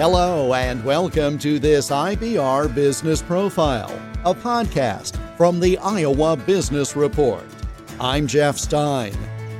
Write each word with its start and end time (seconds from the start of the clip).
Hello, 0.00 0.54
and 0.54 0.82
welcome 0.82 1.36
to 1.40 1.58
this 1.58 1.90
IBR 1.90 2.74
Business 2.74 3.20
Profile, 3.20 3.94
a 4.24 4.34
podcast 4.34 5.18
from 5.36 5.60
the 5.60 5.76
Iowa 5.76 6.38
Business 6.38 6.96
Report. 6.96 7.44
I'm 8.00 8.26
Jeff 8.26 8.56
Stein. 8.56 9.12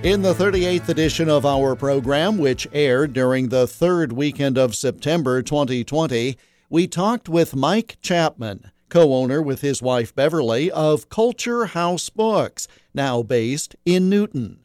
In 0.02 0.22
the 0.22 0.32
38th 0.32 0.88
edition 0.88 1.28
of 1.28 1.44
our 1.44 1.76
program, 1.76 2.38
which 2.38 2.66
aired 2.72 3.12
during 3.12 3.50
the 3.50 3.66
third 3.66 4.14
weekend 4.14 4.56
of 4.56 4.74
September 4.74 5.42
2020, 5.42 6.38
we 6.70 6.86
talked 6.86 7.28
with 7.28 7.54
Mike 7.54 7.98
Chapman, 8.00 8.70
co 8.88 9.12
owner 9.12 9.42
with 9.42 9.60
his 9.60 9.82
wife 9.82 10.14
Beverly 10.14 10.70
of 10.70 11.10
Culture 11.10 11.66
House 11.66 12.08
Books, 12.08 12.66
now 12.94 13.22
based 13.22 13.76
in 13.84 14.08
Newton. 14.08 14.60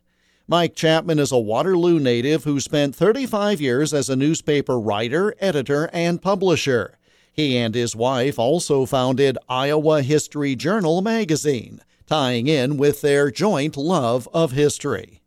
Mike 0.48 0.76
Chapman 0.76 1.18
is 1.18 1.32
a 1.32 1.40
Waterloo 1.40 2.00
native 2.00 2.44
who 2.44 2.60
spent 2.60 2.96
35 2.96 3.60
years 3.60 3.96
as 3.96 4.12
a 4.12 4.16
newspaper 4.16 4.80
writer, 4.80 5.34
editor, 5.40 5.90
and 5.92 6.22
publisher. 6.22 7.00
He 7.34 7.58
and 7.58 7.74
his 7.74 7.96
wife 7.96 8.38
also 8.38 8.86
founded 8.86 9.40
Iowa 9.50 10.04
History 10.04 10.56
Journal 10.56 11.02
magazine, 11.02 11.82
tying 12.06 12.46
in 12.46 12.78
with 12.78 13.02
their 13.02 13.32
joint 13.32 13.76
love 13.76 14.30
of 14.36 14.52
history. 14.52 15.20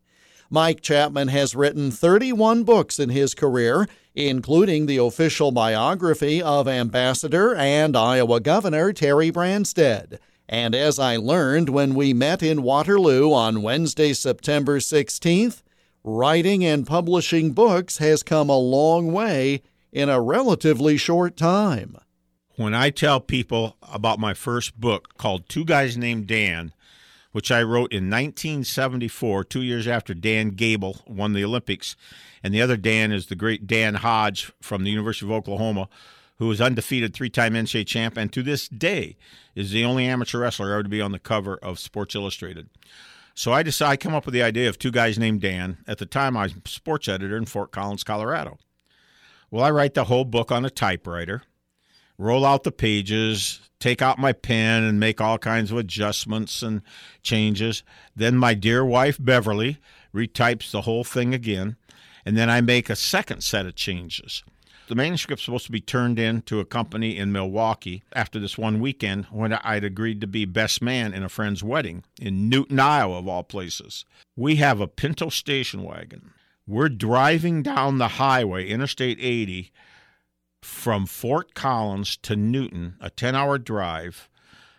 Mike 0.51 0.83
Chapman 0.83 1.27
has 1.29 1.57
written 1.57 1.91
31 1.91 2.63
books 2.63 3.01
in 3.01 3.09
his 3.09 3.35
career, 3.35 3.89
including 4.15 4.87
the 4.87 4.99
official 4.99 5.51
biography 5.51 6.41
of 6.41 6.69
Ambassador 6.69 7.57
and 7.57 7.97
Iowa 7.97 8.39
Governor 8.39 8.93
Terry 8.93 9.33
Branstad 9.33 10.21
and 10.49 10.75
as 10.75 10.99
I 10.99 11.17
learned 11.17 11.69
when 11.69 11.95
we 11.95 12.15
met 12.15 12.43
in 12.43 12.63
Waterloo 12.63 13.33
on 13.33 13.63
Wednesday, 13.63 14.15
September 14.15 14.79
16th, 14.79 15.63
writing 16.03 16.65
and 16.65 16.87
publishing 16.87 17.53
books 17.53 17.99
has 17.99 18.23
come 18.23 18.49
a 18.49 18.57
long 18.57 19.13
way 19.13 19.63
in 19.93 20.09
a 20.09 20.21
relatively 20.21 20.97
short 20.97 21.37
time. 21.37 21.99
When 22.57 22.75
I 22.75 22.91
tell 22.91 23.21
people 23.21 23.77
about 23.83 24.19
my 24.19 24.35
first 24.35 24.81
book 24.81 25.17
called 25.19 25.49
Two 25.49 25.65
Guys 25.65 25.97
Named 25.97 26.27
Dan, 26.27 26.73
which 27.33 27.53
I 27.53 27.63
wrote 27.63 27.93
in 27.93 28.11
1974, 28.11 29.45
two 29.45 29.63
years 29.63 29.87
after 29.87 30.15
Dan 30.15 30.51
Gable 30.51 31.03
won 31.07 31.35
the 31.35 31.45
Olympics, 31.45 31.95
and 32.43 32.55
the 32.55 32.63
other 32.63 32.77
Dan 32.77 33.13
is 33.13 33.27
the 33.27 33.37
great 33.37 33.67
Dan 33.67 33.97
Hodge 33.97 34.51
from 34.61 34.83
the 34.83 34.91
University 34.91 35.27
of 35.27 35.33
Oklahoma, 35.33 35.89
who 36.39 36.47
was 36.47 36.61
undefeated 36.61 37.15
three 37.15 37.31
time 37.31 37.55
NCAA 37.55 37.87
champ 37.87 38.17
and 38.17 38.33
to 38.33 38.43
this 38.43 38.69
day 38.69 39.17
is 39.55 39.71
the 39.71 39.85
only 39.85 40.07
amateur 40.07 40.41
wrestler 40.41 40.73
ever 40.73 40.85
to 40.85 40.89
be 40.89 41.01
on 41.01 41.13
the 41.13 41.19
cover 41.19 41.57
of 41.63 41.79
Sports 41.79 42.15
Illustrated. 42.15 42.69
So 43.35 43.53
I 43.53 43.63
decided 43.63 43.93
I 43.93 43.97
come 43.97 44.15
up 44.15 44.25
with 44.25 44.35
the 44.35 44.43
idea 44.43 44.69
of 44.69 44.79
two 44.79 44.91
guys 44.91 45.19
named 45.19 45.41
Dan. 45.41 45.79
At 45.87 45.99
the 45.99 46.07
time, 46.07 46.37
I 46.37 46.45
was 46.45 46.55
sports 46.65 47.07
editor 47.07 47.37
in 47.37 47.45
Fort 47.45 47.71
Collins, 47.71 48.03
Colorado. 48.03 48.59
Well, 49.51 49.65
I 49.65 49.71
write 49.71 49.95
the 49.95 50.05
whole 50.05 50.25
book 50.25 50.51
on 50.51 50.65
a 50.65 50.71
typewriter, 50.71 51.43
roll 52.19 52.45
out 52.45 52.65
the 52.65 52.73
pages, 52.73 53.61
take 53.79 54.03
out 54.03 54.19
my 54.19 54.33
pen, 54.33 54.83
and 54.83 54.99
make 54.99 55.21
all 55.21 55.39
kinds 55.39 55.71
of 55.71 55.79
adjustments 55.79 56.63
and 56.63 56.83
changes. 57.23 57.83
Then 58.15 58.37
my 58.37 58.55
dear 58.55 58.85
wife, 58.85 59.19
Beverly, 59.21 59.79
retypes 60.15 60.71
the 60.71 60.83
whole 60.83 61.05
thing 61.05 61.33
again. 61.33 61.77
And 62.25 62.37
then 62.37 62.51
I 62.51 62.61
make 62.61 62.91
a 62.91 62.97
second 62.97 63.43
set 63.43 63.67
of 63.67 63.75
changes. 63.75 64.43
The 64.89 64.95
manuscript's 64.95 65.45
supposed 65.45 65.67
to 65.67 65.73
be 65.73 65.83
turned 65.83 66.19
in 66.19 66.41
to 66.43 66.61
a 66.61 66.65
company 66.65 67.19
in 67.19 67.31
Milwaukee 67.31 68.03
after 68.15 68.39
this 68.39 68.57
one 68.57 68.81
weekend 68.81 69.27
when 69.27 69.53
I'd 69.53 69.85
agreed 69.85 70.23
to 70.23 70.27
be 70.27 70.47
best 70.47 70.81
man 70.81 71.13
in 71.13 71.23
a 71.23 71.29
friend's 71.29 71.63
wedding 71.63 72.05
in 72.19 72.49
Newton, 72.49 72.81
Iowa, 72.81 73.19
of 73.19 73.29
all 73.29 73.43
places. 73.43 74.07
We 74.35 74.57
have 74.57 74.81
a 74.81 74.89
Pinto 74.89 75.29
station 75.29 75.83
wagon. 75.83 76.31
We're 76.67 76.89
driving 76.89 77.63
down 77.63 77.99
the 77.99 78.09
highway, 78.09 78.69
Interstate 78.69 79.19
80, 79.21 79.73
from 80.63 81.05
Fort 81.05 81.53
Collins 81.55 82.17
to 82.19 82.35
Newton, 82.35 82.97
a 82.99 83.11
10 83.11 83.35
hour 83.35 83.59
drive. 83.59 84.31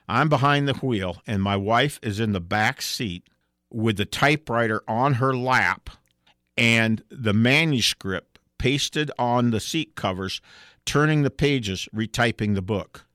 I'm 0.08 0.28
behind 0.28 0.68
the 0.68 0.74
wheel, 0.74 1.22
and 1.28 1.42
my 1.42 1.56
wife 1.56 2.00
is 2.02 2.20
in 2.20 2.32
the 2.32 2.42
back 2.42 2.82
seat 2.82 3.28
with 3.72 3.98
the 3.98 4.06
typewriter 4.06 4.82
on 4.88 5.16
her 5.16 5.36
lap 5.36 5.92
and 6.58 7.04
the 7.10 7.34
manuscript 7.34 8.29
pasted 8.60 9.10
on 9.18 9.50
the 9.50 9.60
seat 9.60 9.96
covers, 9.96 10.40
turning 10.86 11.24
the 11.24 11.32
pages, 11.32 11.90
retyping 11.94 12.54
the 12.54 12.62
book. 12.62 13.06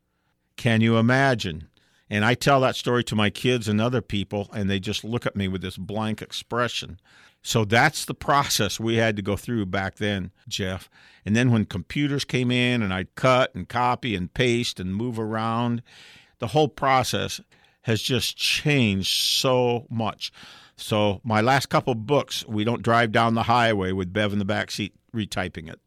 Can 0.56 0.80
you 0.80 0.96
imagine? 0.96 1.68
And 2.10 2.24
I 2.24 2.34
tell 2.34 2.60
that 2.60 2.76
story 2.76 3.04
to 3.04 3.16
my 3.16 3.30
kids 3.30 3.68
and 3.68 3.80
other 3.80 4.02
people, 4.02 4.50
and 4.52 4.68
they 4.68 4.80
just 4.80 5.04
look 5.04 5.26
at 5.26 5.36
me 5.36 5.46
with 5.48 5.62
this 5.62 5.76
blank 5.76 6.20
expression. 6.20 7.00
So 7.42 7.64
that's 7.64 8.04
the 8.04 8.14
process 8.14 8.80
we 8.80 8.96
had 8.96 9.16
to 9.16 9.22
go 9.22 9.36
through 9.36 9.66
back 9.66 9.96
then, 9.96 10.30
Jeff. 10.48 10.88
And 11.24 11.36
then 11.36 11.50
when 11.50 11.66
computers 11.66 12.24
came 12.24 12.50
in 12.50 12.82
and 12.82 12.92
I'd 12.92 13.14
cut 13.14 13.54
and 13.54 13.68
copy 13.68 14.14
and 14.14 14.32
paste 14.32 14.80
and 14.80 14.94
move 14.94 15.18
around, 15.18 15.82
the 16.38 16.48
whole 16.48 16.68
process 16.68 17.40
has 17.82 18.00
just 18.00 18.36
changed 18.36 19.10
so 19.10 19.86
much. 19.90 20.32
So 20.76 21.20
my 21.24 21.40
last 21.40 21.66
couple 21.68 21.94
books, 21.94 22.44
we 22.46 22.64
don't 22.64 22.82
drive 22.82 23.12
down 23.12 23.34
the 23.34 23.44
highway 23.44 23.92
with 23.92 24.12
Bev 24.12 24.32
in 24.32 24.38
the 24.38 24.44
back 24.44 24.70
seat 24.70 24.94
retyping 25.14 25.68
it. 25.68 25.80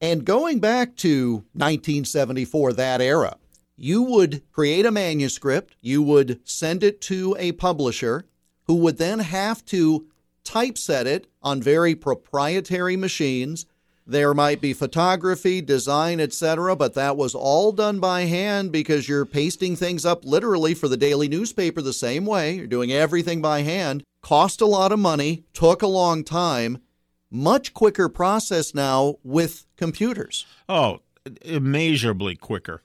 And 0.00 0.24
going 0.24 0.60
back 0.60 0.96
to 0.96 1.44
1974, 1.52 2.74
that 2.74 3.00
era, 3.00 3.36
you 3.76 4.02
would 4.02 4.42
create 4.52 4.86
a 4.86 4.90
manuscript, 4.90 5.76
you 5.80 6.02
would 6.02 6.40
send 6.44 6.82
it 6.82 7.00
to 7.02 7.36
a 7.38 7.52
publisher 7.52 8.24
who 8.66 8.74
would 8.76 8.98
then 8.98 9.20
have 9.20 9.64
to 9.66 10.06
typeset 10.44 11.06
it 11.06 11.26
on 11.42 11.62
very 11.62 11.94
proprietary 11.94 12.96
machines. 12.96 13.66
There 14.06 14.34
might 14.34 14.60
be 14.60 14.74
photography, 14.74 15.62
design, 15.62 16.20
etc., 16.20 16.76
but 16.76 16.92
that 16.92 17.16
was 17.16 17.34
all 17.34 17.72
done 17.72 18.00
by 18.00 18.22
hand 18.22 18.70
because 18.70 19.08
you're 19.08 19.24
pasting 19.24 19.76
things 19.76 20.04
up 20.04 20.26
literally 20.26 20.74
for 20.74 20.88
the 20.88 20.98
daily 20.98 21.26
newspaper 21.26 21.80
the 21.80 21.94
same 21.94 22.26
way. 22.26 22.54
You're 22.54 22.66
doing 22.66 22.92
everything 22.92 23.40
by 23.40 23.62
hand. 23.62 24.04
Cost 24.22 24.60
a 24.60 24.66
lot 24.66 24.92
of 24.92 24.98
money, 24.98 25.44
took 25.54 25.80
a 25.80 25.86
long 25.86 26.22
time, 26.22 26.82
much 27.30 27.72
quicker 27.72 28.10
process 28.10 28.74
now 28.74 29.16
with 29.24 29.64
computers. 29.76 30.44
Oh, 30.68 31.00
immeasurably 31.42 32.36
quicker. 32.36 32.82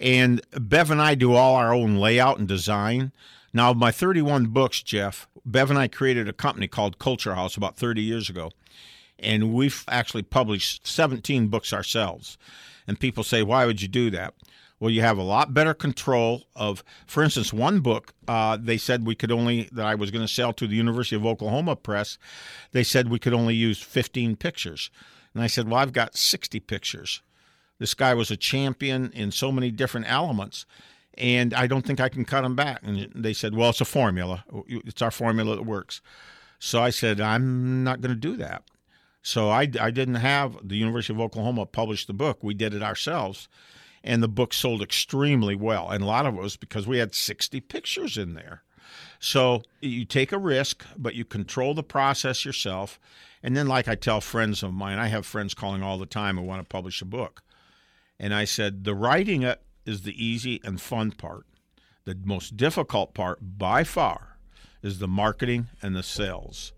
And 0.00 0.40
Bev 0.50 0.90
and 0.90 1.00
I 1.00 1.14
do 1.14 1.34
all 1.34 1.54
our 1.54 1.72
own 1.72 1.96
layout 1.96 2.38
and 2.38 2.48
design. 2.48 3.12
Now, 3.52 3.72
my 3.72 3.92
31 3.92 4.48
books, 4.48 4.82
Jeff, 4.82 5.28
Bev 5.44 5.70
and 5.70 5.78
I 5.78 5.86
created 5.86 6.28
a 6.28 6.32
company 6.32 6.66
called 6.66 6.98
Culture 6.98 7.36
House 7.36 7.56
about 7.56 7.76
30 7.76 8.02
years 8.02 8.28
ago. 8.28 8.50
And 9.18 9.54
we've 9.54 9.84
actually 9.88 10.22
published 10.22 10.86
17 10.86 11.48
books 11.48 11.72
ourselves. 11.72 12.36
And 12.86 13.00
people 13.00 13.24
say, 13.24 13.42
why 13.42 13.66
would 13.66 13.82
you 13.82 13.88
do 13.88 14.10
that? 14.10 14.34
well, 14.78 14.90
you 14.90 15.00
have 15.00 15.18
a 15.18 15.22
lot 15.22 15.54
better 15.54 15.72
control 15.72 16.44
of, 16.54 16.84
for 17.06 17.22
instance, 17.22 17.52
one 17.52 17.80
book 17.80 18.12
uh, 18.28 18.58
they 18.60 18.76
said 18.76 19.06
we 19.06 19.14
could 19.14 19.32
only, 19.32 19.68
that 19.72 19.86
I 19.86 19.94
was 19.94 20.10
going 20.10 20.26
to 20.26 20.32
sell 20.32 20.52
to 20.54 20.66
the 20.66 20.76
University 20.76 21.16
of 21.16 21.24
Oklahoma 21.24 21.76
Press, 21.76 22.18
they 22.72 22.84
said 22.84 23.08
we 23.08 23.18
could 23.18 23.32
only 23.32 23.54
use 23.54 23.80
15 23.80 24.36
pictures. 24.36 24.90
And 25.32 25.42
I 25.42 25.46
said, 25.46 25.68
well, 25.68 25.80
I've 25.80 25.92
got 25.92 26.16
60 26.16 26.60
pictures. 26.60 27.22
This 27.78 27.94
guy 27.94 28.14
was 28.14 28.30
a 28.30 28.36
champion 28.36 29.10
in 29.12 29.32
so 29.32 29.50
many 29.50 29.70
different 29.70 30.10
elements, 30.10 30.66
and 31.16 31.54
I 31.54 31.66
don't 31.66 31.86
think 31.86 32.00
I 32.00 32.08
can 32.08 32.24
cut 32.24 32.44
him 32.44 32.56
back. 32.56 32.80
And 32.82 33.10
they 33.14 33.32
said, 33.32 33.54
well, 33.54 33.70
it's 33.70 33.80
a 33.80 33.86
formula. 33.86 34.44
It's 34.66 35.02
our 35.02 35.10
formula 35.10 35.56
that 35.56 35.64
works. 35.64 36.02
So 36.58 36.82
I 36.82 36.90
said, 36.90 37.20
I'm 37.20 37.84
not 37.84 38.00
going 38.00 38.14
to 38.14 38.20
do 38.20 38.36
that. 38.36 38.62
So 39.26 39.50
I, 39.50 39.68
I 39.80 39.90
didn't 39.90 40.14
have 40.14 40.56
the 40.62 40.76
University 40.76 41.12
of 41.12 41.20
Oklahoma 41.20 41.66
publish 41.66 42.06
the 42.06 42.12
book. 42.12 42.44
We 42.44 42.54
did 42.54 42.72
it 42.72 42.80
ourselves 42.80 43.48
and 44.04 44.22
the 44.22 44.28
book 44.28 44.54
sold 44.54 44.82
extremely 44.82 45.56
well. 45.56 45.90
And 45.90 46.04
a 46.04 46.06
lot 46.06 46.26
of 46.26 46.36
it 46.36 46.40
was 46.40 46.56
because 46.56 46.86
we 46.86 46.98
had 46.98 47.12
60 47.12 47.60
pictures 47.62 48.16
in 48.16 48.34
there. 48.34 48.62
So 49.18 49.62
you 49.80 50.04
take 50.04 50.30
a 50.30 50.38
risk, 50.38 50.86
but 50.96 51.16
you 51.16 51.24
control 51.24 51.74
the 51.74 51.82
process 51.82 52.44
yourself. 52.44 53.00
And 53.42 53.56
then, 53.56 53.66
like 53.66 53.88
I 53.88 53.96
tell 53.96 54.20
friends 54.20 54.62
of 54.62 54.72
mine, 54.72 54.96
I 54.96 55.08
have 55.08 55.26
friends 55.26 55.54
calling 55.54 55.82
all 55.82 55.98
the 55.98 56.06
time 56.06 56.36
who 56.36 56.44
want 56.44 56.62
to 56.62 56.68
publish 56.68 57.02
a 57.02 57.04
book. 57.04 57.42
And 58.20 58.32
I 58.32 58.44
said, 58.44 58.84
the 58.84 58.94
writing 58.94 59.42
it 59.42 59.60
is 59.84 60.02
the 60.02 60.24
easy 60.24 60.60
and 60.62 60.80
fun 60.80 61.10
part. 61.10 61.46
The 62.04 62.16
most 62.24 62.56
difficult 62.56 63.12
part 63.12 63.40
by 63.58 63.82
far 63.82 64.36
is 64.84 65.00
the 65.00 65.08
marketing 65.08 65.66
and 65.82 65.96
the 65.96 66.04
sales. 66.04 66.72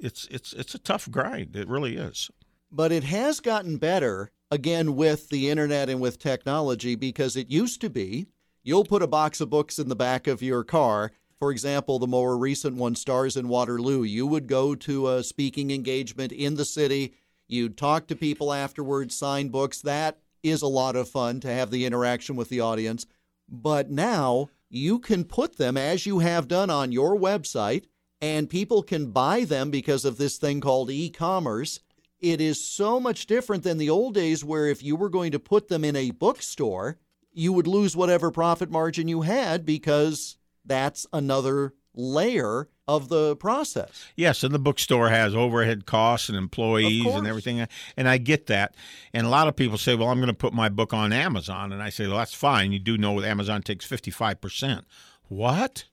It's 0.00 0.26
it's 0.30 0.52
it's 0.52 0.74
a 0.74 0.78
tough 0.78 1.10
grind. 1.10 1.54
It 1.54 1.68
really 1.68 1.96
is. 1.96 2.30
But 2.72 2.92
it 2.92 3.04
has 3.04 3.40
gotten 3.40 3.76
better 3.76 4.30
again 4.50 4.96
with 4.96 5.28
the 5.28 5.50
internet 5.50 5.88
and 5.88 6.00
with 6.00 6.18
technology 6.18 6.94
because 6.94 7.36
it 7.36 7.50
used 7.50 7.80
to 7.82 7.90
be 7.90 8.26
you'll 8.62 8.84
put 8.84 9.02
a 9.02 9.06
box 9.06 9.40
of 9.40 9.50
books 9.50 9.78
in 9.78 9.88
the 9.88 9.96
back 9.96 10.26
of 10.26 10.42
your 10.42 10.64
car. 10.64 11.12
For 11.38 11.50
example, 11.50 11.98
the 11.98 12.06
more 12.06 12.36
recent 12.36 12.76
one, 12.76 12.94
Stars 12.94 13.36
in 13.36 13.48
Waterloo, 13.48 14.02
you 14.02 14.26
would 14.26 14.46
go 14.46 14.74
to 14.74 15.08
a 15.08 15.22
speaking 15.22 15.70
engagement 15.70 16.32
in 16.32 16.56
the 16.56 16.66
city. 16.66 17.14
You'd 17.48 17.78
talk 17.78 18.06
to 18.08 18.16
people 18.16 18.52
afterwards, 18.52 19.16
sign 19.16 19.48
books. 19.48 19.80
That 19.80 20.18
is 20.42 20.62
a 20.62 20.66
lot 20.66 20.96
of 20.96 21.08
fun 21.08 21.40
to 21.40 21.48
have 21.48 21.70
the 21.70 21.86
interaction 21.86 22.36
with 22.36 22.50
the 22.50 22.60
audience. 22.60 23.06
But 23.48 23.90
now 23.90 24.50
you 24.68 24.98
can 24.98 25.24
put 25.24 25.56
them, 25.56 25.76
as 25.76 26.06
you 26.06 26.20
have 26.20 26.46
done, 26.46 26.70
on 26.70 26.92
your 26.92 27.18
website, 27.18 27.84
and 28.20 28.50
people 28.50 28.82
can 28.82 29.10
buy 29.10 29.44
them 29.44 29.70
because 29.70 30.04
of 30.04 30.18
this 30.18 30.36
thing 30.36 30.60
called 30.60 30.90
e 30.90 31.10
commerce 31.10 31.80
it 32.20 32.40
is 32.40 32.62
so 32.62 33.00
much 33.00 33.26
different 33.26 33.62
than 33.62 33.78
the 33.78 33.90
old 33.90 34.14
days 34.14 34.44
where 34.44 34.66
if 34.66 34.82
you 34.82 34.94
were 34.94 35.08
going 35.08 35.32
to 35.32 35.38
put 35.38 35.68
them 35.68 35.84
in 35.84 35.96
a 35.96 36.10
bookstore, 36.10 36.98
you 37.32 37.52
would 37.52 37.66
lose 37.66 37.96
whatever 37.96 38.30
profit 38.30 38.70
margin 38.70 39.08
you 39.08 39.22
had 39.22 39.64
because 39.64 40.36
that's 40.64 41.06
another 41.12 41.74
layer 41.94 42.68
of 42.86 43.08
the 43.08 43.36
process. 43.36 44.06
Yes, 44.16 44.42
and 44.42 44.52
the 44.54 44.58
bookstore 44.58 45.08
has 45.08 45.34
overhead 45.34 45.86
costs 45.86 46.28
and 46.28 46.36
employees 46.36 47.06
and 47.06 47.26
everything. 47.26 47.66
And 47.96 48.08
I 48.08 48.18
get 48.18 48.46
that. 48.46 48.74
And 49.14 49.26
a 49.26 49.30
lot 49.30 49.48
of 49.48 49.56
people 49.56 49.78
say, 49.78 49.94
well, 49.94 50.08
I'm 50.08 50.18
going 50.18 50.26
to 50.26 50.34
put 50.34 50.52
my 50.52 50.68
book 50.68 50.92
on 50.92 51.12
Amazon. 51.12 51.72
And 51.72 51.82
I 51.82 51.88
say, 51.88 52.06
well, 52.06 52.18
that's 52.18 52.34
fine. 52.34 52.72
You 52.72 52.80
do 52.80 52.98
know 52.98 53.20
that 53.20 53.28
Amazon 53.28 53.62
takes 53.62 53.86
55%. 53.86 54.82
What? 55.28 55.84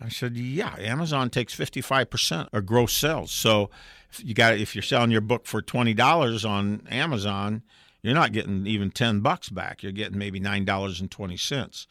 I 0.00 0.08
said, 0.08 0.36
yeah, 0.36 0.74
Amazon 0.78 1.30
takes 1.30 1.54
55% 1.54 2.48
of 2.52 2.66
gross 2.66 2.92
sales. 2.92 3.32
So 3.32 3.70
if 4.10 4.22
you 4.24 4.34
got 4.34 4.58
if 4.58 4.74
you're 4.74 4.82
selling 4.82 5.10
your 5.10 5.22
book 5.22 5.46
for 5.46 5.62
$20 5.62 6.48
on 6.48 6.86
Amazon, 6.90 7.62
you're 8.02 8.14
not 8.14 8.32
getting 8.32 8.66
even 8.66 8.90
10 8.90 9.20
bucks 9.20 9.48
back. 9.48 9.82
You're 9.82 9.92
getting 9.92 10.18
maybe 10.18 10.38
$9.20 10.40 11.86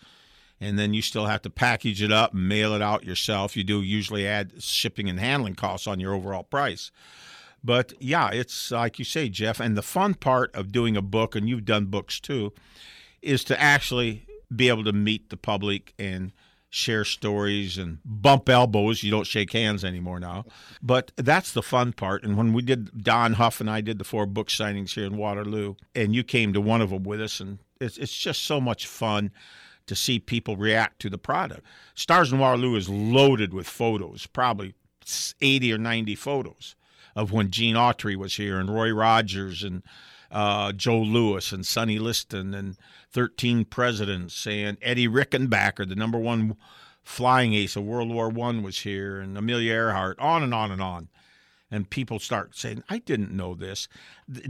and 0.62 0.80
then 0.80 0.94
you 0.94 1.02
still 1.02 1.26
have 1.26 1.42
to 1.42 1.50
package 1.50 2.02
it 2.02 2.12
up 2.12 2.34
and 2.34 2.48
mail 2.48 2.74
it 2.74 2.82
out 2.82 3.04
yourself. 3.04 3.58
You 3.58 3.64
do 3.64 3.82
usually 3.82 4.28
add 4.28 4.64
shipping 4.64 5.10
and 5.10 5.20
handling 5.20 5.56
costs 5.56 5.88
on 5.88 6.00
your 6.00 6.14
overall 6.14 6.44
price. 6.44 6.92
But 7.64 7.94
yeah, 8.00 8.30
it's 8.32 8.72
like 8.72 9.00
you 9.00 9.06
say, 9.06 9.28
Jeff. 9.28 9.60
And 9.60 9.76
the 9.76 9.82
fun 9.82 10.14
part 10.14 10.56
of 10.56 10.72
doing 10.72 10.96
a 10.96 11.02
book, 11.02 11.36
and 11.36 11.50
you've 11.50 11.66
done 11.66 11.88
books 11.88 12.20
too, 12.20 12.54
is 13.22 13.44
to 13.46 13.60
actually 13.60 14.28
be 14.56 14.70
able 14.70 14.84
to 14.84 14.94
meet 14.94 15.30
the 15.30 15.38
public 15.38 15.94
and 15.98 16.32
share 16.76 17.06
stories 17.06 17.78
and 17.78 18.00
bump 18.04 18.50
elbows. 18.50 19.02
You 19.02 19.10
don't 19.10 19.26
shake 19.26 19.54
hands 19.54 19.86
anymore 19.86 20.20
now. 20.20 20.44
But 20.82 21.14
that's 21.16 21.54
the 21.54 21.62
fun 21.62 21.94
part. 21.94 22.24
And 22.24 22.38
when 22.38 22.52
we 22.52 22.62
did, 22.62 23.02
Don 23.02 23.34
Huff 23.34 23.62
and 23.62 23.70
I 23.70 23.80
did 23.80 23.98
the 23.98 24.04
four 24.04 24.26
book 24.26 24.50
signings 24.50 24.94
here 24.94 25.06
in 25.06 25.16
Waterloo, 25.16 25.76
and 25.96 26.14
you 26.14 26.22
came 26.22 26.52
to 26.52 26.60
one 26.60 26.82
of 26.82 26.90
them 26.90 27.04
with 27.04 27.22
us, 27.22 27.40
and 27.40 27.60
it's, 27.80 27.98
it's 27.98 28.16
just 28.16 28.42
so 28.42 28.60
much 28.60 28.88
fun 28.88 29.32
to 29.86 29.96
see 29.96 30.20
people 30.20 30.58
react 30.58 31.00
to 31.00 31.10
the 31.10 31.18
product. 31.18 31.62
Stars 31.94 32.34
in 32.34 32.40
Waterloo 32.40 32.76
is 32.76 32.90
loaded 32.90 33.54
with 33.54 33.68
photos, 33.68 34.28
probably 34.28 34.74
80 35.42 35.74
or 35.74 35.78
90 35.78 36.16
photos 36.16 36.76
of 37.16 37.32
when 37.32 37.52
Gene 37.52 37.76
Autry 37.76 38.18
was 38.18 38.36
here 38.36 38.60
and 38.60 38.70
Roy 38.70 38.92
Rogers 38.92 39.64
and 39.64 39.82
uh, 40.30 40.74
Joe 40.74 41.00
Louis 41.00 41.54
and 41.54 41.66
Sonny 41.66 42.00
Liston 42.00 42.54
and 42.54 42.76
13 43.16 43.66
presidents 43.66 44.46
and 44.46 44.78
Eddie 44.82 45.08
Rickenbacker, 45.08 45.90
the 45.90 45.96
number 45.96 46.20
one 46.20 46.56
flying 47.02 47.56
ace 47.56 47.76
of 47.76 47.84
World 47.84 48.12
War 48.12 48.30
One, 48.30 48.62
was 48.62 48.82
here 48.82 49.20
and 49.20 49.36
Amelia 49.36 49.74
Earhart, 49.74 50.20
on 50.20 50.44
and 50.44 50.54
on 50.54 50.70
and 50.70 50.82
on. 50.82 51.10
And 51.72 51.90
people 51.90 52.20
start 52.20 52.56
saying, 52.56 52.84
I 52.88 53.00
didn't 53.00 53.32
know 53.32 53.56
this. 53.56 53.88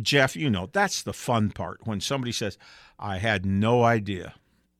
Jeff, 0.02 0.36
you 0.36 0.50
know, 0.50 0.68
that's 0.74 1.02
the 1.02 1.14
fun 1.14 1.52
part 1.52 1.88
when 1.88 2.02
somebody 2.02 2.34
says, 2.34 2.58
I 3.00 3.20
had 3.20 3.46
no 3.46 3.84
idea 3.84 4.34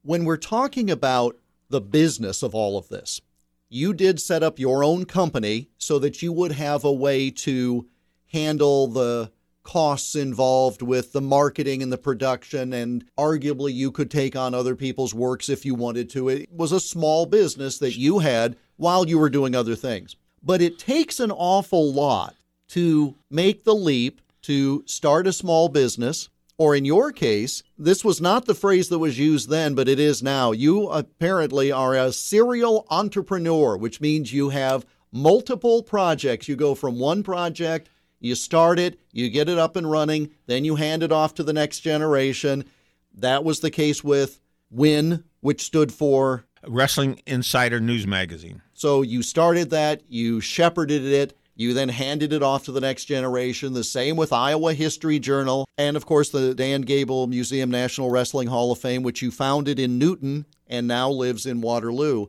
when 0.06 0.24
we're 0.24 0.38
talking 0.38 0.92
about 0.92 1.36
the 1.70 1.82
business 1.82 2.44
of 2.44 2.54
all 2.54 2.78
of 2.78 2.90
this, 2.90 3.22
you 3.70 3.92
did 3.92 4.22
set 4.22 4.44
up 4.44 4.60
your 4.60 4.84
own 4.84 5.06
company 5.06 5.68
so 5.80 5.98
that 5.98 6.22
you 6.22 6.32
would 6.32 6.52
have 6.52 6.84
a 6.84 6.94
way 6.94 7.32
to 7.32 7.88
handle 8.32 8.88
the 8.88 9.32
costs 9.66 10.16
involved 10.16 10.82
with 10.82 11.12
the 11.12 11.20
marketing 11.20 11.84
and 11.84 11.92
the 11.92 11.98
production, 11.98 12.72
and 12.72 13.04
arguably 13.18 13.74
you 13.74 13.92
could 13.92 14.10
take 14.10 14.38
on 14.38 14.54
other 14.54 14.76
people's 14.76 15.14
works 15.14 15.50
if 15.50 15.66
you 15.66 15.76
wanted 15.76 16.10
to. 16.12 16.30
It 16.30 16.50
was 16.50 16.72
a 16.72 16.80
small 16.80 17.26
business 17.26 17.78
that 17.80 17.98
you 17.98 18.20
had 18.20 18.56
while 18.78 19.06
you 19.06 19.20
were 19.20 19.30
doing 19.30 19.54
other 19.54 19.76
things. 19.76 20.16
But 20.42 20.62
it 20.62 20.80
takes 20.80 21.20
an 21.20 21.32
awful 21.32 21.92
lot 21.92 22.36
to 22.70 23.16
make 23.30 23.66
the 23.66 23.76
leap 23.76 24.22
to 24.44 24.84
start 24.86 25.28
a 25.28 25.34
small 25.34 25.68
business 25.68 26.30
or 26.58 26.76
in 26.76 26.86
your 26.86 27.12
case, 27.12 27.64
this 27.78 28.06
was 28.06 28.22
not 28.22 28.46
the 28.46 28.56
phrase 28.56 28.88
that 28.90 29.00
was 29.00 29.20
used 29.20 29.50
then, 29.50 29.76
but 29.76 29.90
it 29.90 30.00
is 30.00 30.24
now. 30.24 30.54
You 30.54 30.88
apparently 30.88 31.72
are 31.72 31.96
a 31.96 32.14
serial 32.14 32.88
entrepreneur, 32.90 33.76
which 33.76 34.00
means 34.00 34.32
you 34.32 34.50
have 34.50 34.86
multiple 35.12 35.84
projects. 35.84 36.48
You 36.48 36.56
go 36.56 36.74
from 36.74 36.98
one 36.98 37.24
project, 37.24 37.90
you 38.20 38.36
start 38.36 38.80
it, 38.80 39.00
you 39.12 39.30
get 39.30 39.50
it 39.50 39.58
up 39.58 39.76
and 39.76 39.90
running, 39.90 40.32
then 40.48 40.66
you 40.66 40.76
hand 40.76 41.04
it 41.04 41.12
off 41.12 41.34
to 41.36 41.44
the 41.44 41.54
next 41.54 41.82
generation. 41.82 42.66
That 43.14 43.44
was 43.44 43.60
the 43.60 43.72
case 43.72 44.04
with 44.04 44.40
WIN, 44.72 45.24
which 45.42 45.64
stood 45.64 45.92
for 45.92 46.46
Wrestling 46.68 47.22
Insider 47.26 47.80
News 47.80 48.08
Magazine. 48.08 48.62
So 48.74 49.02
you 49.02 49.22
started 49.22 49.70
that, 49.70 50.04
you 50.10 50.42
shepherded 50.42 51.04
it, 51.04 51.38
you 51.56 51.74
then 51.74 51.90
handed 51.90 52.34
it 52.34 52.44
off 52.44 52.66
to 52.66 52.72
the 52.72 52.82
next 52.82 53.06
generation. 53.06 53.74
The 53.74 53.84
same 53.84 54.18
with 54.18 54.34
Iowa 54.34 54.74
History 54.74 55.20
Journal, 55.20 55.66
and 55.78 55.96
of 55.96 56.06
course 56.06 56.30
the 56.30 56.54
Dan 56.54 56.82
Gable 56.82 57.28
Museum 57.28 57.72
National 57.72 58.10
Wrestling 58.10 58.50
Hall 58.50 58.72
of 58.72 58.80
Fame, 58.80 59.04
which 59.04 59.22
you 59.22 59.32
founded 59.32 59.80
in 59.80 59.98
Newton 59.98 60.46
and 60.68 60.88
now 60.88 61.10
lives 61.10 61.46
in 61.46 61.62
Waterloo. 61.62 62.28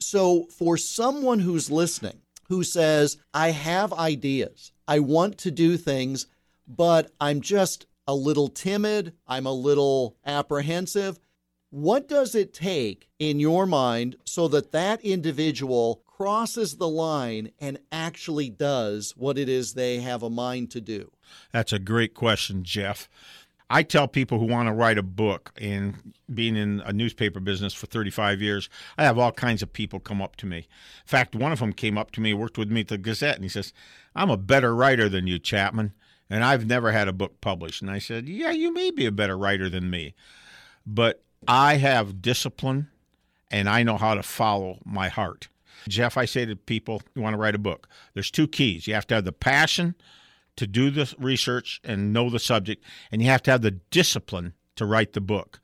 So, 0.00 0.44
for 0.44 0.76
someone 0.76 1.40
who's 1.40 1.70
listening 1.70 2.20
who 2.48 2.62
says, 2.62 3.18
I 3.32 3.50
have 3.50 3.92
ideas, 3.92 4.72
I 4.86 5.00
want 5.00 5.38
to 5.38 5.50
do 5.50 5.76
things, 5.76 6.26
but 6.66 7.10
I'm 7.20 7.40
just 7.40 7.86
a 8.06 8.14
little 8.14 8.48
timid, 8.48 9.14
I'm 9.26 9.46
a 9.46 9.52
little 9.52 10.16
apprehensive. 10.26 11.18
What 11.70 12.06
does 12.08 12.34
it 12.34 12.54
take 12.54 13.08
in 13.18 13.40
your 13.40 13.66
mind 13.66 14.16
so 14.24 14.46
that 14.48 14.72
that 14.72 15.04
individual 15.04 16.02
crosses 16.06 16.76
the 16.76 16.88
line 16.88 17.50
and 17.58 17.78
actually 17.90 18.48
does 18.48 19.14
what 19.16 19.36
it 19.36 19.48
is 19.48 19.74
they 19.74 19.98
have 19.98 20.22
a 20.22 20.30
mind 20.30 20.70
to 20.70 20.80
do? 20.80 21.10
That's 21.50 21.72
a 21.72 21.78
great 21.78 22.14
question, 22.14 22.62
Jeff. 22.62 23.08
I 23.74 23.82
tell 23.82 24.06
people 24.06 24.38
who 24.38 24.46
want 24.46 24.68
to 24.68 24.72
write 24.72 24.98
a 24.98 25.02
book, 25.02 25.50
and 25.60 26.14
being 26.32 26.54
in 26.54 26.80
a 26.86 26.92
newspaper 26.92 27.40
business 27.40 27.74
for 27.74 27.86
35 27.86 28.40
years, 28.40 28.68
I 28.96 29.02
have 29.02 29.18
all 29.18 29.32
kinds 29.32 29.64
of 29.64 29.72
people 29.72 29.98
come 29.98 30.22
up 30.22 30.36
to 30.36 30.46
me. 30.46 30.58
In 30.58 31.06
fact, 31.06 31.34
one 31.34 31.50
of 31.50 31.58
them 31.58 31.72
came 31.72 31.98
up 31.98 32.12
to 32.12 32.20
me, 32.20 32.34
worked 32.34 32.56
with 32.56 32.70
me 32.70 32.82
at 32.82 32.88
the 32.88 32.98
Gazette, 32.98 33.34
and 33.34 33.42
he 33.42 33.48
says, 33.48 33.72
I'm 34.14 34.30
a 34.30 34.36
better 34.36 34.76
writer 34.76 35.08
than 35.08 35.26
you, 35.26 35.40
Chapman, 35.40 35.92
and 36.30 36.44
I've 36.44 36.68
never 36.68 36.92
had 36.92 37.08
a 37.08 37.12
book 37.12 37.40
published. 37.40 37.82
And 37.82 37.90
I 37.90 37.98
said, 37.98 38.28
Yeah, 38.28 38.52
you 38.52 38.72
may 38.72 38.92
be 38.92 39.06
a 39.06 39.10
better 39.10 39.36
writer 39.36 39.68
than 39.68 39.90
me, 39.90 40.14
but 40.86 41.24
I 41.48 41.74
have 41.78 42.22
discipline 42.22 42.90
and 43.50 43.68
I 43.68 43.82
know 43.82 43.96
how 43.96 44.14
to 44.14 44.22
follow 44.22 44.78
my 44.84 45.08
heart. 45.08 45.48
Jeff, 45.88 46.16
I 46.16 46.26
say 46.26 46.46
to 46.46 46.54
people 46.54 47.02
who 47.16 47.22
want 47.22 47.34
to 47.34 47.38
write 47.38 47.56
a 47.56 47.58
book, 47.58 47.88
there's 48.14 48.30
two 48.30 48.46
keys. 48.46 48.86
You 48.86 48.94
have 48.94 49.06
to 49.08 49.16
have 49.16 49.24
the 49.24 49.32
passion 49.32 49.96
to 50.56 50.66
do 50.66 50.90
the 50.90 51.12
research 51.18 51.80
and 51.84 52.12
know 52.12 52.30
the 52.30 52.38
subject, 52.38 52.84
and 53.10 53.22
you 53.22 53.28
have 53.28 53.42
to 53.44 53.50
have 53.50 53.62
the 53.62 53.72
discipline 53.72 54.54
to 54.76 54.86
write 54.86 55.12
the 55.12 55.20
book. 55.20 55.60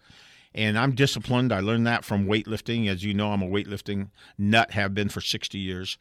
And 0.55 0.79
I'm 0.79 0.95
disciplined. 0.95 1.53
I 1.53 1.61
learned 1.61 1.87
that 1.87 2.05
from 2.05 2.27
weightlifting. 2.27 2.89
As 2.89 3.05
you 3.05 3.15
know, 3.15 3.33
I'm 3.33 3.43
a 3.43 3.49
weightlifting 3.49 4.11
nut, 4.37 4.73
have 4.73 4.95
been 4.95 5.09
for 5.09 5.21
60 5.21 5.59
years. 5.59 5.97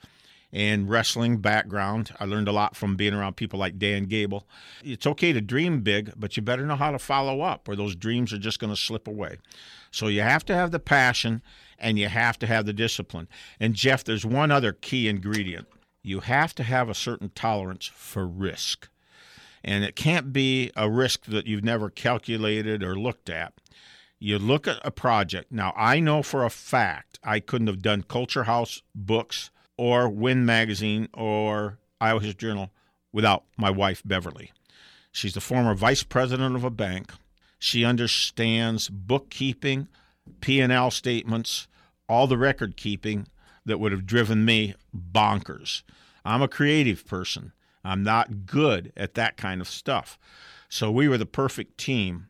And 0.51 0.89
wrestling 0.89 1.37
background. 1.37 2.11
I 2.19 2.25
learned 2.25 2.47
a 2.47 2.51
lot 2.51 2.75
from 2.75 2.95
being 2.95 3.13
around 3.13 3.35
people 3.35 3.59
like 3.59 3.77
Dan 3.77 4.05
Gable. 4.05 4.47
It's 4.83 5.05
okay 5.05 5.31
to 5.31 5.41
dream 5.41 5.81
big, 5.81 6.11
but 6.17 6.35
you 6.35 6.41
better 6.41 6.65
know 6.65 6.75
how 6.75 6.89
to 6.89 6.97
follow 6.97 7.41
up, 7.41 7.69
or 7.69 7.75
those 7.75 7.95
dreams 7.95 8.33
are 8.33 8.39
just 8.39 8.59
going 8.59 8.73
to 8.73 8.81
slip 8.81 9.07
away. 9.07 9.37
So 9.91 10.07
you 10.07 10.21
have 10.21 10.43
to 10.45 10.55
have 10.55 10.71
the 10.71 10.79
passion 10.79 11.43
and 11.77 11.99
you 11.99 12.07
have 12.07 12.39
to 12.39 12.47
have 12.47 12.65
the 12.65 12.73
discipline. 12.73 13.27
And 13.59 13.75
Jeff, 13.75 14.03
there's 14.03 14.25
one 14.25 14.49
other 14.49 14.73
key 14.73 15.07
ingredient. 15.07 15.67
You 16.01 16.21
have 16.21 16.55
to 16.55 16.63
have 16.63 16.89
a 16.89 16.93
certain 16.93 17.31
tolerance 17.35 17.85
for 17.85 18.25
risk. 18.25 18.89
And 19.63 19.83
it 19.83 19.95
can't 19.95 20.31
be 20.31 20.71
a 20.75 20.89
risk 20.89 21.25
that 21.25 21.47
you've 21.47 21.63
never 21.63 21.89
calculated 21.89 22.83
or 22.83 22.97
looked 22.97 23.29
at. 23.29 23.53
You 24.17 24.39
look 24.39 24.67
at 24.67 24.79
a 24.83 24.91
project. 24.91 25.51
Now, 25.51 25.73
I 25.75 25.99
know 25.99 26.23
for 26.23 26.45
a 26.45 26.49
fact 26.49 27.19
I 27.23 27.39
couldn't 27.39 27.67
have 27.67 27.81
done 27.81 28.03
Culture 28.03 28.43
House 28.43 28.81
books 28.95 29.49
or 29.77 30.09
Win 30.09 30.45
Magazine 30.45 31.07
or 31.13 31.77
Iowa 32.01 32.21
History 32.21 32.49
Journal 32.49 32.71
without 33.11 33.43
my 33.57 33.69
wife, 33.69 34.01
Beverly. 34.05 34.51
She's 35.11 35.33
the 35.33 35.41
former 35.41 35.73
vice 35.73 36.03
president 36.03 36.55
of 36.55 36.63
a 36.63 36.69
bank. 36.69 37.11
She 37.57 37.83
understands 37.83 38.89
bookkeeping, 38.89 39.87
P&L 40.41 40.91
statements, 40.91 41.67
all 42.07 42.27
the 42.27 42.37
record 42.37 42.77
keeping 42.77 43.27
that 43.69 43.79
would 43.79 43.91
have 43.91 44.05
driven 44.05 44.43
me 44.43 44.75
bonkers. 44.93 45.83
I'm 46.25 46.41
a 46.41 46.47
creative 46.47 47.05
person. 47.07 47.53
I'm 47.83 48.03
not 48.03 48.45
good 48.45 48.91
at 48.97 49.13
that 49.13 49.37
kind 49.37 49.61
of 49.61 49.69
stuff. 49.69 50.19
So 50.67 50.91
we 50.91 51.07
were 51.07 51.17
the 51.17 51.25
perfect 51.25 51.77
team. 51.77 52.27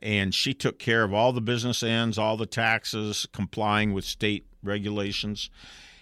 And 0.00 0.34
she 0.34 0.54
took 0.54 0.78
care 0.78 1.02
of 1.02 1.12
all 1.12 1.32
the 1.32 1.40
business 1.40 1.82
ends, 1.82 2.18
all 2.18 2.36
the 2.36 2.46
taxes, 2.46 3.26
complying 3.32 3.92
with 3.92 4.04
state 4.04 4.46
regulations. 4.62 5.50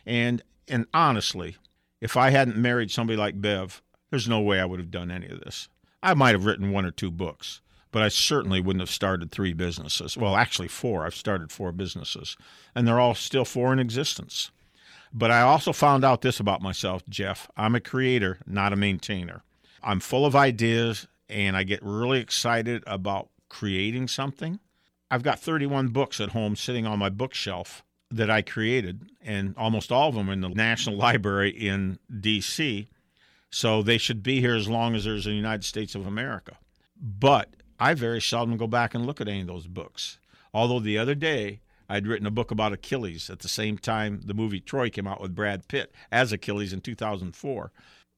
And 0.04 0.42
and 0.68 0.86
honestly, 0.92 1.56
if 2.00 2.16
I 2.16 2.30
hadn't 2.30 2.58
married 2.58 2.90
somebody 2.90 3.16
like 3.16 3.40
Bev, 3.40 3.82
there's 4.10 4.28
no 4.28 4.40
way 4.40 4.60
I 4.60 4.64
would 4.64 4.80
have 4.80 4.90
done 4.90 5.10
any 5.10 5.28
of 5.28 5.40
this. 5.40 5.68
I 6.02 6.12
might 6.12 6.34
have 6.34 6.44
written 6.44 6.72
one 6.72 6.84
or 6.84 6.90
two 6.90 7.10
books 7.10 7.62
but 7.96 8.02
I 8.02 8.08
certainly 8.08 8.60
wouldn't 8.60 8.82
have 8.82 8.90
started 8.90 9.30
three 9.30 9.54
businesses. 9.54 10.18
Well, 10.18 10.36
actually, 10.36 10.68
four. 10.68 11.06
I've 11.06 11.14
started 11.14 11.50
four 11.50 11.72
businesses, 11.72 12.36
and 12.74 12.86
they're 12.86 13.00
all 13.00 13.14
still 13.14 13.46
four 13.46 13.72
in 13.72 13.78
existence. 13.78 14.50
But 15.18 15.30
I 15.30 15.40
also 15.40 15.72
found 15.72 16.04
out 16.04 16.20
this 16.20 16.40
about 16.40 16.60
myself, 16.60 17.02
Jeff. 17.08 17.50
I'm 17.56 17.74
a 17.74 17.80
creator, 17.80 18.38
not 18.46 18.74
a 18.74 18.76
maintainer. 18.76 19.42
I'm 19.82 19.98
full 19.98 20.26
of 20.26 20.36
ideas 20.36 21.08
and 21.30 21.56
I 21.56 21.62
get 21.62 21.80
really 21.82 22.20
excited 22.20 22.84
about 22.86 23.30
creating 23.48 24.08
something. 24.08 24.60
I've 25.10 25.22
got 25.22 25.40
31 25.40 25.88
books 25.88 26.20
at 26.20 26.30
home 26.30 26.54
sitting 26.54 26.86
on 26.86 26.98
my 26.98 27.08
bookshelf 27.08 27.82
that 28.10 28.30
I 28.30 28.42
created, 28.42 29.08
and 29.22 29.54
almost 29.56 29.90
all 29.90 30.10
of 30.10 30.14
them 30.14 30.28
are 30.28 30.34
in 30.34 30.42
the 30.42 30.50
National 30.50 30.96
Library 31.06 31.50
in 31.50 31.98
D.C. 32.20 32.90
So 33.48 33.82
they 33.82 33.96
should 33.96 34.22
be 34.22 34.40
here 34.40 34.54
as 34.54 34.68
long 34.68 34.94
as 34.94 35.06
there's 35.06 35.26
a 35.26 35.32
United 35.32 35.64
States 35.64 35.94
of 35.94 36.06
America. 36.06 36.58
But 37.00 37.48
I 37.80 37.94
very 37.94 38.20
seldom 38.20 38.58
go 38.58 38.66
back 38.66 38.94
and 38.94 39.06
look 39.06 39.22
at 39.22 39.28
any 39.28 39.40
of 39.40 39.46
those 39.46 39.66
books. 39.66 40.18
Although 40.52 40.80
the 40.80 40.98
other 40.98 41.14
day 41.14 41.60
I'd 41.88 42.06
written 42.06 42.26
a 42.26 42.30
book 42.32 42.50
about 42.50 42.72
Achilles 42.72 43.30
at 43.30 43.40
the 43.40 43.48
same 43.48 43.78
time 43.78 44.20
the 44.24 44.34
movie 44.34 44.60
Troy 44.60 44.90
came 44.90 45.06
out 45.06 45.20
with 45.20 45.34
Brad 45.34 45.68
Pitt 45.68 45.94
as 46.10 46.32
Achilles 46.32 46.72
in 46.72 46.80
2004. 46.80 47.72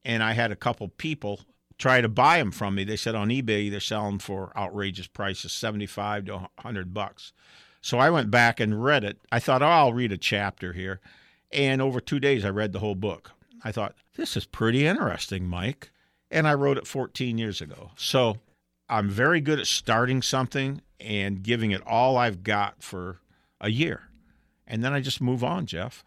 And 0.04 0.22
I 0.22 0.32
had 0.32 0.52
a 0.52 0.56
couple 0.56 0.88
people 0.88 1.40
try 1.78 2.00
to 2.00 2.08
buy 2.08 2.38
them 2.38 2.50
from 2.50 2.74
me. 2.74 2.84
They 2.84 2.96
said 2.96 3.14
on 3.14 3.28
eBay 3.28 3.70
they're 3.70 3.80
selling 3.80 4.18
for 4.18 4.52
outrageous 4.56 5.06
prices, 5.06 5.52
75 5.52 6.26
to 6.26 6.32
100 6.32 6.92
bucks. 6.92 7.32
So 7.80 7.98
I 7.98 8.10
went 8.10 8.30
back 8.30 8.60
and 8.60 8.82
read 8.82 9.04
it. 9.04 9.18
I 9.30 9.38
thought, 9.38 9.62
oh, 9.62 9.66
I'll 9.66 9.92
read 9.92 10.12
a 10.12 10.18
chapter 10.18 10.72
here. 10.72 11.00
And 11.52 11.80
over 11.80 12.00
two 12.00 12.20
days, 12.20 12.44
I 12.44 12.50
read 12.50 12.72
the 12.72 12.80
whole 12.80 12.94
book. 12.94 13.32
I 13.64 13.72
thought, 13.72 13.94
this 14.16 14.36
is 14.36 14.44
pretty 14.44 14.86
interesting, 14.86 15.48
Mike. 15.48 15.90
And 16.30 16.46
I 16.46 16.54
wrote 16.54 16.76
it 16.76 16.86
14 16.86 17.38
years 17.38 17.60
ago. 17.60 17.92
So 17.96 18.38
I'm 18.88 19.08
very 19.08 19.40
good 19.40 19.58
at 19.58 19.66
starting 19.66 20.22
something 20.22 20.82
and 21.00 21.42
giving 21.42 21.70
it 21.70 21.82
all 21.86 22.16
I've 22.16 22.42
got 22.42 22.82
for 22.82 23.20
a 23.60 23.70
year. 23.70 24.02
And 24.66 24.84
then 24.84 24.92
I 24.92 25.00
just 25.00 25.20
move 25.20 25.42
on, 25.42 25.66
Jeff. 25.66 26.04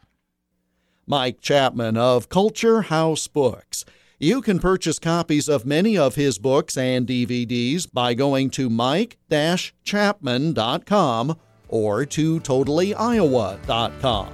Mike 1.08 1.42
Chapman 1.42 1.98
of 1.98 2.30
Culture 2.30 2.84
House 2.84 3.28
Books. 3.28 3.84
You 4.20 4.42
can 4.42 4.60
purchase 4.60 5.00
copies 5.00 5.50
of 5.50 5.66
many 5.66 5.98
of 5.98 6.14
his 6.14 6.38
books 6.38 6.78
and 6.78 7.08
DVDs 7.08 7.92
by 7.92 8.14
going 8.14 8.52
to 8.52 8.70
mike-chapman.com 8.70 11.38
or 11.68 12.06
to 12.06 12.40
totallyiowa.com. 12.40 14.34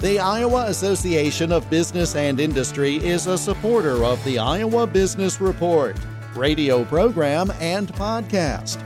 The 0.00 0.20
Iowa 0.20 0.66
Association 0.66 1.50
of 1.50 1.68
Business 1.70 2.14
and 2.14 2.38
Industry 2.38 2.96
is 2.96 3.26
a 3.26 3.38
supporter 3.38 4.04
of 4.04 4.22
the 4.24 4.38
Iowa 4.38 4.86
Business 4.86 5.40
Report, 5.40 5.96
radio 6.36 6.84
program, 6.84 7.50
and 7.58 7.88
podcast. 7.94 8.84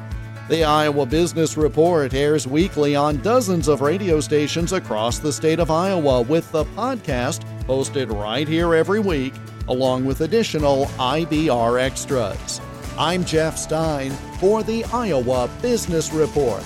The 0.48 0.64
Iowa 0.64 1.06
Business 1.06 1.56
Report 1.56 2.12
airs 2.12 2.48
weekly 2.48 2.96
on 2.96 3.18
dozens 3.18 3.68
of 3.68 3.80
radio 3.80 4.18
stations 4.18 4.72
across 4.72 5.20
the 5.20 5.32
state 5.32 5.60
of 5.60 5.70
Iowa, 5.70 6.22
with 6.22 6.50
the 6.50 6.64
podcast 6.64 7.44
posted 7.64 8.10
right 8.10 8.46
here 8.46 8.74
every 8.74 8.98
week, 8.98 9.34
along 9.68 10.04
with 10.04 10.22
additional 10.22 10.86
IBR 10.98 11.80
extras. 11.80 12.60
I'm 12.98 13.24
Jeff 13.24 13.56
Stein 13.56 14.10
for 14.40 14.64
the 14.64 14.84
Iowa 14.86 15.48
Business 15.62 16.12
Report. 16.12 16.64